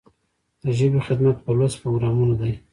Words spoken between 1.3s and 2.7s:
په لوست پروګرامونو دی.